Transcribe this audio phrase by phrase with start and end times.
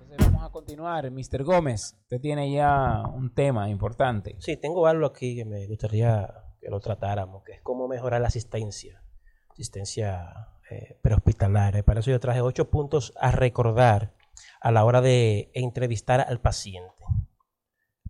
[0.00, 1.10] Entonces vamos a continuar.
[1.10, 1.44] Mr.
[1.44, 4.36] Gómez, usted tiene ya un tema importante.
[4.40, 6.28] Sí, tengo algo aquí que me gustaría
[6.60, 9.02] que lo tratáramos, que es cómo mejorar la asistencia,
[9.50, 11.84] asistencia eh, prehospitalaria.
[11.84, 14.14] Para eso yo traje ocho puntos a recordar
[14.60, 16.92] a la hora de entrevistar al paciente.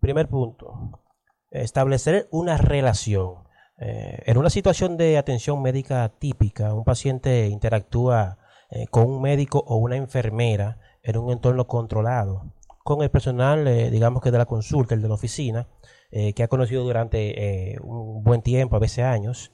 [0.01, 1.03] Primer punto,
[1.51, 3.46] establecer una relación.
[3.79, 8.39] Eh, en una situación de atención médica típica, un paciente interactúa
[8.71, 13.91] eh, con un médico o una enfermera en un entorno controlado, con el personal, eh,
[13.91, 15.69] digamos que de la consulta, el de la oficina,
[16.11, 19.53] eh, que ha conocido durante un buen tiempo, a veces años.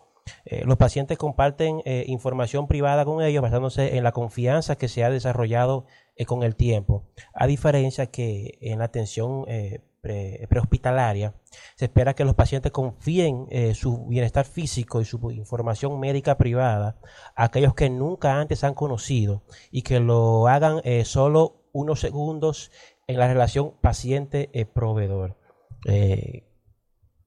[0.65, 5.87] Los pacientes comparten información privada con ellos basándose en la confianza que se ha desarrollado
[6.27, 9.47] con el tiempo, a diferencia que en la atención
[10.03, 11.35] pre- prehospitalaria
[11.77, 16.99] se espera que los pacientes confíen eh, su bienestar físico y su información médica privada
[17.35, 22.71] a aquellos que nunca antes han conocido y que lo hagan eh, solo unos segundos
[23.07, 25.39] en la relación paciente-proveedor.
[25.87, 26.49] Eh,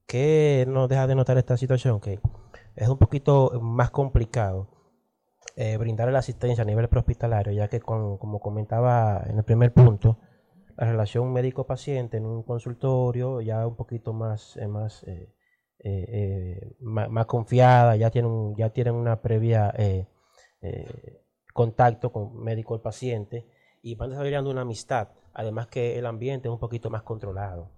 [0.06, 2.00] ¿Qué nos deja de notar esta situación?
[2.00, 2.20] Que
[2.76, 4.68] es un poquito más complicado
[5.56, 10.20] eh, brindar la asistencia a nivel prehospitalario, ya que como comentaba en el primer punto,
[10.76, 15.32] la relación médico-paciente en un consultorio ya un poquito más, eh, más, eh,
[15.78, 20.06] eh, eh, más, confiada, ya tienen, ya tienen una previa eh,
[21.52, 23.46] contacto con médico y paciente
[23.82, 27.70] y van desarrollando una amistad, además que el ambiente es un poquito más controlado.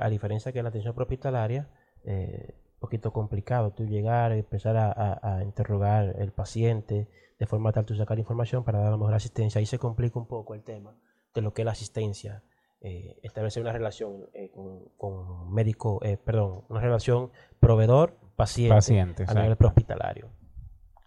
[0.00, 1.68] A diferencia que en la atención prehospitalaria,
[2.04, 7.72] eh, un poquito complicado tú llegar empezar a, a- a interrogar el paciente de forma
[7.72, 9.58] tal tú sacar información para dar la mejor asistencia.
[9.60, 10.96] Ahí se complica un poco el tema
[11.38, 12.42] de lo que es la asistencia,
[12.80, 19.34] eh, establecer una relación eh, con, con médico, eh, perdón, una relación proveedor-paciente Paciente, a
[19.34, 20.30] nivel prehospitalario.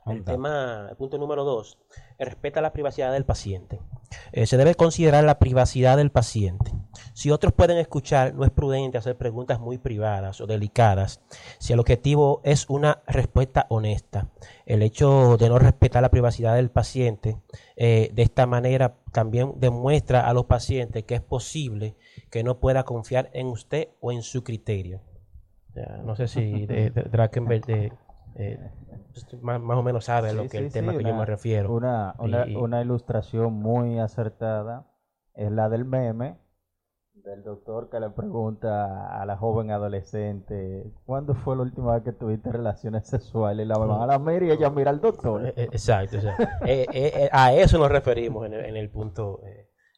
[0.06, 1.78] El tema, el punto número dos,
[2.20, 3.80] respeta la privacidad del paciente.
[4.31, 6.72] Eh, se debe considerar la privacidad del paciente.
[7.14, 11.22] Si otros pueden escuchar, no es prudente hacer preguntas muy privadas o delicadas
[11.59, 14.30] si el objetivo es una respuesta honesta.
[14.66, 17.38] El hecho de no respetar la privacidad del paciente
[17.75, 21.96] eh, de esta manera también demuestra a los pacientes que es posible
[22.30, 25.02] que no pueda confiar en usted o en su criterio.
[26.03, 26.90] No sé si de-
[28.36, 28.59] eh,
[29.42, 31.16] más, más o menos sabe a lo Sí, que sí, el tema sí, que yo
[31.16, 31.74] me refiero.
[31.74, 34.88] Una, una, Y- una ilustración muy acertada
[35.34, 36.38] es la del meme
[37.14, 42.14] del doctor que le pregunta a la joven adolescente ¿cuándo fue la última vez que
[42.14, 43.66] tuviste relaciones sexuales?
[43.66, 45.46] Y la mamá la mira y ella mira al doctor.
[45.46, 48.75] Eh, eh, Exacto, o sea, eh, eh, eh, a eso nos referimos en el, en
[48.78, 49.41] el punto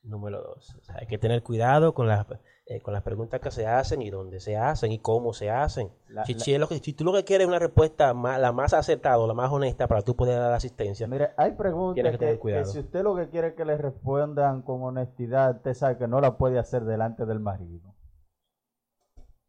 [0.04, 0.76] número dos.
[0.76, 2.26] O sea, hay que tener cuidado con las,
[2.66, 5.90] eh, con las preguntas que se hacen y dónde se hacen y cómo se hacen.
[6.08, 8.14] La- si, la- si es lo que- si tú lo que quieres es una respuesta
[8.14, 12.18] la más acertada o la más honesta para tú poder dar asistencia, Mire, hay preguntas
[12.18, 16.08] que si usted lo que quiere es que le respondan con honestidad, usted sabe que
[16.08, 17.94] no la puede hacer delante del marido.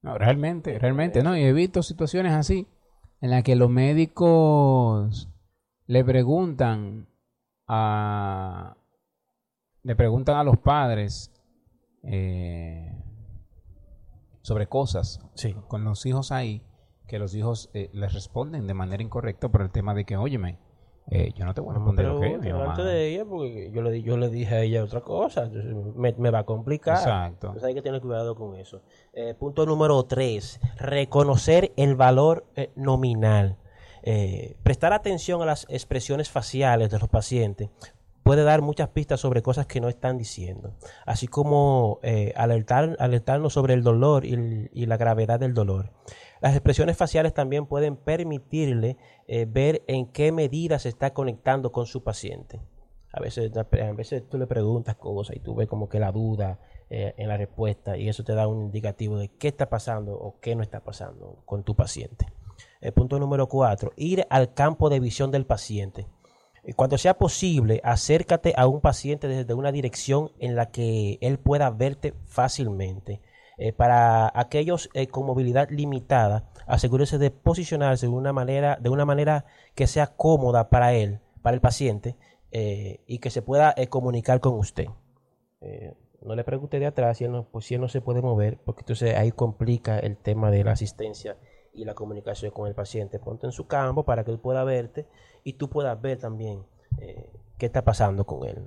[0.03, 1.37] No, realmente, realmente, ¿no?
[1.37, 2.67] Y he visto situaciones así
[3.21, 5.29] en las que los médicos
[5.87, 7.07] le preguntan
[7.69, 8.77] a
[9.83, 11.31] le preguntan a los padres
[12.03, 12.91] eh,
[14.45, 15.57] sobre cosas sí.
[15.69, 16.63] con los hijos ahí
[17.07, 20.59] que los hijos eh, les responden de manera incorrecta por el tema de que, óyeme,
[21.11, 24.03] eh, yo no te voy a responder lo que delante de ella porque yo le,
[24.03, 25.51] yo le dije a ella otra cosa,
[25.97, 26.97] me, me va a complicar.
[26.97, 27.49] Exacto.
[27.49, 28.83] Entonces hay que tener cuidado con eso.
[29.15, 33.57] Eh, punto número tres, reconocer el valor eh, nominal.
[34.63, 37.71] Prestar atención a las expresiones faciales de los pacientes
[38.25, 40.73] puede dar muchas pistas sobre cosas que no están diciendo,
[41.07, 45.93] así como eh, alertar, alertarnos sobre el dolor y, la gravedad del dolor.
[46.41, 48.97] Las expresiones faciales también pueden permitirle
[49.29, 52.61] eh, ver en qué medida se está conectando con su paciente.
[53.13, 56.59] A veces, a veces tú le preguntas cosas y tú ves como que la duda
[56.91, 60.41] eh, en la respuesta y eso te da un indicativo de qué está pasando o
[60.41, 62.27] qué no está pasando con tu paciente.
[62.81, 66.07] El punto número cuatro, ir al campo de visión del paciente.
[66.65, 71.39] Eh, Cuando sea posible, acércate a un paciente desde una dirección en la que él
[71.39, 73.21] pueda verte fácilmente.
[73.57, 79.05] Eh, para aquellos eh, con movilidad limitada, asegúrese de posicionarse de una manera, de una
[79.05, 79.45] manera
[79.77, 82.17] que sea cómoda para él, para el paciente,
[83.07, 84.87] y que se pueda comunicar con usted.
[86.23, 88.59] No le pregunte de atrás si él, no, pues, si él no se puede mover,
[88.65, 91.37] porque entonces ahí complica el tema de la asistencia
[91.75, 93.19] y la comunicación con el paciente.
[93.19, 95.07] Ponte en su campo para que él pueda verte
[95.43, 96.65] y tú puedas ver también
[96.99, 98.63] eh, qué está pasando con él.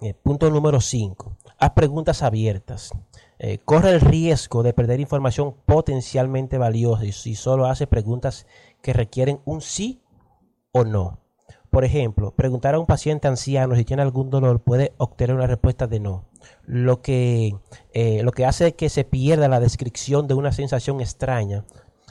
[0.00, 1.36] Eh, punto número 5.
[1.58, 2.90] Haz preguntas abiertas.
[3.38, 8.46] Eh, corre el riesgo de perder información potencialmente valiosa si solo hace preguntas
[8.82, 10.02] que requieren un sí
[10.72, 11.21] o no.
[11.72, 15.86] Por ejemplo, preguntar a un paciente anciano si tiene algún dolor puede obtener una respuesta
[15.86, 16.28] de no.
[16.66, 17.56] Lo que,
[17.94, 21.64] eh, lo que hace que se pierda la descripción de una sensación extraña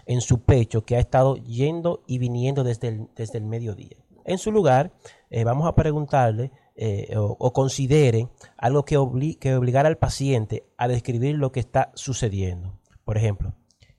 [0.07, 3.97] en su pecho que ha estado yendo y viniendo desde el, desde el mediodía.
[4.25, 4.93] En su lugar,
[5.29, 8.97] eh, vamos a preguntarle eh, o, considere algo que,
[9.39, 12.79] que obligara al paciente a describir lo que está sucediendo.
[13.05, 13.53] Por ejemplo,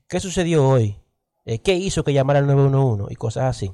[0.09, 0.97] ¿qué sucedió hoy?
[1.45, 3.13] ¿Qué hizo que llamara al 911?
[3.13, 3.73] Y cosas así.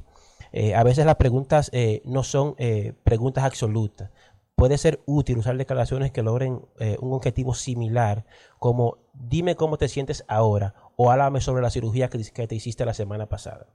[0.52, 4.10] Eh, a veces las preguntas eh, no son eh, preguntas absolutas.
[4.54, 6.66] Puede ser útil usar declaraciones que logren
[7.00, 8.26] un objetivo similar,
[8.58, 12.18] como dime cómo te sientes ahora o háblame sobre la cirugía que,
[12.48, 13.68] te hiciste la semana pasada.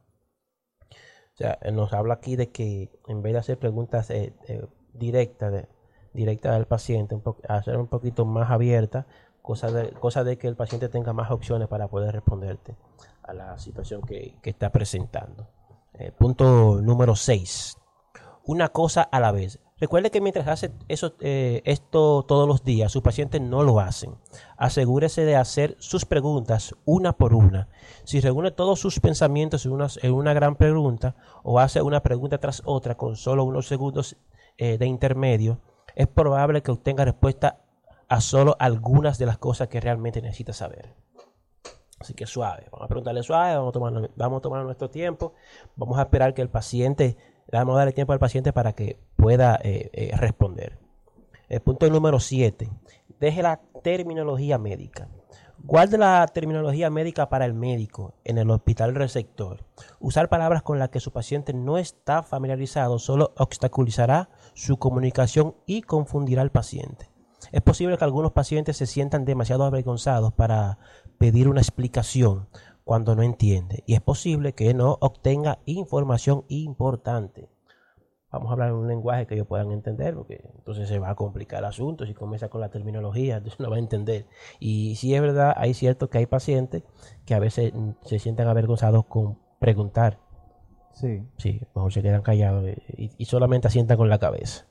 [0.91, 4.11] O sea, nos habla aquí de que en vez de hacer preguntas
[4.91, 7.17] directas, de, al paciente,
[7.47, 9.07] hacer un poquito más abierta,
[9.41, 9.71] cosa
[10.25, 12.75] de que el paciente tenga más opciones para poder responderte
[13.21, 15.47] a la situación que está presentando.
[15.95, 17.77] Eh, punto número 6.
[18.45, 19.59] Una cosa a la vez.
[19.79, 24.15] Recuerde que mientras hace eso, eh, esto todos los días, sus pacientes no lo hacen.
[24.57, 27.67] Asegúrese de hacer sus preguntas una por una.
[28.05, 32.37] Si reúne todos sus pensamientos en una, en una gran pregunta o hace una pregunta
[32.37, 34.15] tras otra con solo unos segundos
[34.57, 35.59] eh, de intermedio,
[35.95, 37.59] es probable que obtenga respuesta
[38.07, 41.02] a solo algunas de las cosas que realmente necesita saber.
[42.03, 45.31] Así que suave, vamos a preguntarle suave, vamos a tomar, vamos a tomar nuestro tiempo,
[45.77, 47.15] vamos a esperar que el paciente,
[47.49, 50.77] vamos a darle tiempo al paciente para que pueda eh, eh, responder.
[51.47, 52.69] El punto número 7,
[53.21, 55.07] deje la terminología médica.
[55.59, 59.63] Guarde la terminología médica para el médico en el hospital receptor.
[60.01, 65.83] Usar palabras con las que su paciente no está familiarizado solo obstaculizará su comunicación y
[65.83, 67.13] confundirá al paciente.
[67.51, 70.79] Es posible que algunos pacientes se sientan demasiado avergonzados para
[71.17, 72.47] pedir una explicación
[72.83, 77.49] cuando no entiende y es posible que no obtenga información importante.
[78.31, 81.15] Vamos a hablar en un lenguaje que ellos puedan entender, porque entonces se va a
[81.15, 82.07] complicar el asunto.
[82.07, 84.25] Si comienza con la terminología, entonces no va a entender.
[84.59, 86.81] Y si es verdad, hay cierto que hay pacientes
[87.25, 90.19] que a veces se sienten avergonzados con preguntar.
[90.93, 91.23] Sí.
[91.37, 92.65] Sí, mejor se quedan callados
[92.97, 94.65] y, y solamente asientan con la cabeza.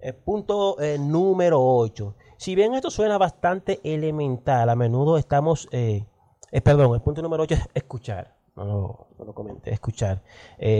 [0.00, 2.14] El punto eh, número 8.
[2.36, 6.04] Si bien esto suena bastante elemental, a menudo estamos, eh,
[6.52, 8.36] eh, perdón, el punto número 8 es escuchar.
[8.56, 10.22] No lo, comenté, escuchar.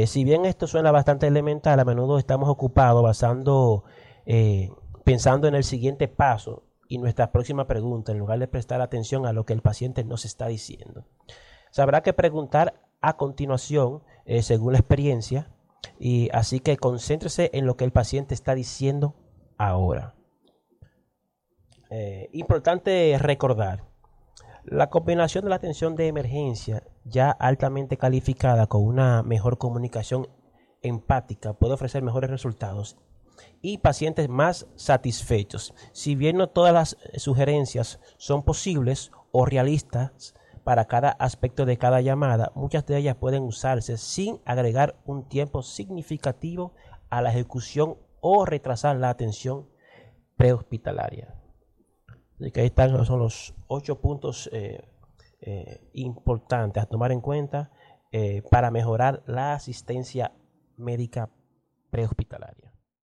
[0.06, 3.84] si bien esto suena bastante elemental, a menudo estamos ocupados basando,
[5.04, 9.34] pensando en el siguiente paso y nuestra próxima pregunta, en lugar de prestar atención a
[9.34, 11.04] lo que el paciente nos está diciendo.
[11.70, 14.02] Sabrá que preguntar a continuación,
[14.40, 15.50] según la experiencia,
[15.98, 19.14] y así que concéntrese en lo que el paciente está diciendo
[19.56, 20.14] ahora.
[21.90, 23.84] Eh, importante recordar,
[24.64, 30.28] la combinación de la atención de emergencia ya altamente calificada con una mejor comunicación
[30.82, 32.96] empática puede ofrecer mejores resultados
[33.62, 35.74] y pacientes más satisfechos.
[35.92, 40.34] Si bien no todas las sugerencias son posibles o realistas,
[40.66, 45.62] para cada aspecto de cada llamada, muchas de ellas pueden usarse sin agregar un tiempo
[45.62, 46.74] significativo
[47.08, 49.68] a la ejecución o retrasar la atención
[50.36, 51.36] prehospitalaria.
[52.40, 54.90] Así que ahí están son los ocho puntos eh,
[55.40, 57.70] eh, importantes a tomar en cuenta
[58.10, 60.32] eh, para mejorar la asistencia
[60.76, 61.30] médica
[61.90, 62.65] prehospitalaria.